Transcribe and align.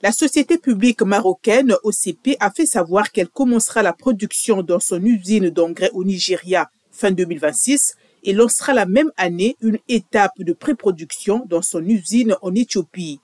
La 0.00 0.12
société 0.12 0.58
publique 0.58 1.02
marocaine 1.02 1.74
OCP 1.82 2.36
a 2.38 2.52
fait 2.52 2.66
savoir 2.66 3.10
qu'elle 3.10 3.28
commencera 3.28 3.82
la 3.82 3.92
production 3.92 4.62
dans 4.62 4.78
son 4.78 5.02
usine 5.04 5.50
d'engrais 5.50 5.90
au 5.92 6.04
Nigeria 6.04 6.70
fin 6.92 7.10
2026 7.10 7.96
et 8.22 8.32
lancera 8.32 8.74
la 8.74 8.86
même 8.86 9.10
année 9.16 9.56
une 9.60 9.78
étape 9.88 10.38
de 10.38 10.52
pré-production 10.52 11.44
dans 11.48 11.62
son 11.62 11.84
usine 11.84 12.36
en 12.42 12.54
Éthiopie. 12.54 13.18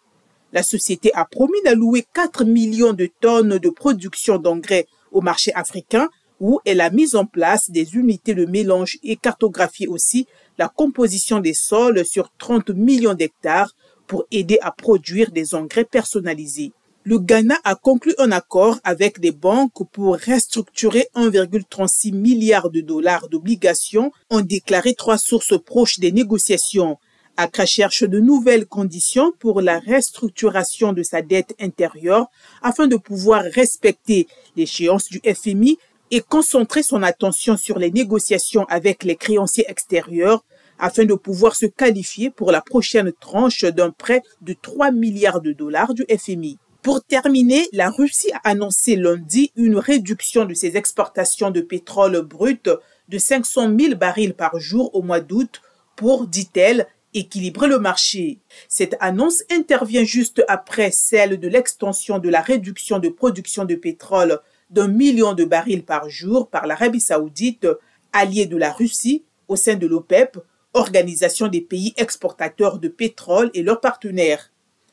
La 0.53 0.65
société 0.65 1.13
a 1.15 1.25
promis 1.25 1.63
d'allouer 1.65 2.07
4 2.13 2.45
millions 2.45 2.93
de 2.93 3.09
tonnes 3.21 3.59
de 3.59 3.71
production 3.71 4.39
d'engrais 4.39 4.89
au 5.13 5.21
marché 5.21 5.55
africain 5.55 6.09
où 6.41 6.59
elle 6.65 6.81
a 6.81 6.91
mis 6.91 7.15
en 7.15 7.25
place 7.25 7.71
des 7.71 7.95
unités 7.95 8.35
de 8.35 8.47
mélange 8.47 8.99
et 9.05 9.15
cartographié 9.15 9.87
aussi 9.87 10.27
la 10.59 10.69
composition 10.69 11.39
des 11.39 11.55
sols 11.55 12.05
sur 12.05 12.33
30 12.39 12.71
millions 12.71 13.15
d'hectares 13.15 13.77
pour 14.07 14.25
aider 14.31 14.59
à 14.63 14.71
produire 14.71 15.31
des 15.31 15.55
engrais 15.55 15.85
personnalisés. 15.85 16.73
Le 17.07 17.19
Ghana 17.19 17.59
a 17.65 17.75
conclu 17.75 18.15
un 18.17 18.33
accord 18.33 18.79
avec 18.83 19.21
des 19.21 19.31
banques 19.31 19.87
pour 19.93 20.17
restructurer 20.17 21.09
1,36 21.15 22.15
milliard 22.15 22.71
de 22.71 22.81
dollars 22.81 23.29
d'obligations, 23.29 24.11
ont 24.31 24.41
déclaré 24.41 24.95
trois 24.95 25.19
sources 25.19 25.59
proches 25.63 25.99
des 25.99 26.13
négociations. 26.13 26.97
Accra 27.37 27.67
cherche 27.67 28.05
de 28.05 28.21
nouvelles 28.21 28.65
conditions 28.65 29.33
pour 29.39 29.61
la 29.61 29.81
restructuration 29.81 30.95
de 30.95 31.03
sa 31.03 31.21
dette 31.21 31.55
intérieure 31.61 32.29
afin 32.63 32.87
de 32.87 32.97
pouvoir 32.97 33.43
respecter 33.43 34.27
l'échéance 34.57 35.09
du 35.11 35.21
FMI 35.27 35.77
et 36.11 36.21
concentrer 36.21 36.83
son 36.83 37.03
attention 37.03 37.57
sur 37.57 37.79
les 37.79 37.91
négociations 37.91 38.65
avec 38.71 39.03
les 39.03 39.17
créanciers 39.17 39.67
extérieurs 39.69 40.45
afin 40.79 41.05
de 41.05 41.15
pouvoir 41.15 41.57
se 41.57 41.67
qualifier 41.67 42.31
pour 42.31 42.53
la 42.53 42.61
prochaine 42.61 43.13
tranche 43.21 43.65
d'un 43.65 43.91
prêt 43.91 44.23
de 44.43 44.55
3 44.55 44.91
milliards 44.91 45.41
de 45.41 45.53
dollars 45.53 45.95
du 45.95 46.05
FMI. 46.09 46.59
Pour 46.83 47.03
terminer, 47.03 47.67
la 47.73 47.89
Russie 47.89 48.31
a 48.33 48.51
annoncé 48.51 48.95
lundi 48.95 49.51
une 49.57 49.77
réduction 49.77 50.45
de 50.45 50.53
ses 50.53 50.77
exportations 50.77 51.51
de 51.51 51.63
pétrole 51.63 52.21
brut 52.21 52.69
de 53.09 53.19
500 53.19 53.75
000 53.79 53.95
barils 53.95 54.35
par 54.35 54.59
jour 54.59 54.95
au 54.95 55.01
mois 55.01 55.21
d'août 55.21 55.63
pour, 55.97 56.27
dit-elle, 56.27 56.87
équilibrer 57.15 57.69
le 57.69 57.79
marché. 57.79 58.41
Cette 58.69 58.97
annonce 59.01 59.45
intervient 59.51 60.05
juste 60.05 60.45
après 60.49 60.91
celle 60.91 61.41
de 61.41 61.49
l'extension 61.49 62.19
de 62.19 62.29
la 62.29 62.43
réduction 62.43 62.99
de 62.99 63.09
production 63.09 63.65
de 63.65 63.77
pétrole 63.77 64.41
d'un 64.69 64.89
million 64.89 65.33
de 65.33 65.45
barils 65.45 65.85
par 65.85 66.11
jour 66.11 66.49
par 66.49 66.67
l'Arabie 66.67 67.01
saoudite, 67.01 67.67
alliée 68.13 68.47
de 68.47 68.57
la 68.57 68.73
Russie, 68.73 69.25
au 69.49 69.57
sein 69.57 69.77
de 69.77 69.87
l'OPEP, 69.87 70.39
Organisation 70.77 71.47
des 71.47 71.61
pays 71.61 71.95
exportateurs 71.97 72.81
de 72.81 72.89
pétrole 72.89 73.51
et 73.55 73.63
leurs 73.63 73.81
partenaires. 73.81 74.51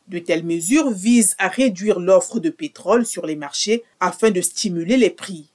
De 0.07 0.19
telles 0.19 0.45
mesures 0.45 0.91
visent 0.91 1.35
à 1.39 1.47
réduire 1.47 1.99
l'offre 1.99 2.39
de 2.39 2.51
pétrole 2.51 3.03
sur 3.03 3.25
les 3.25 3.35
marchés 3.35 3.83
afin 3.99 4.29
de 4.29 4.41
stimuler 4.41 4.97
les 4.97 5.09
prix. 5.09 5.49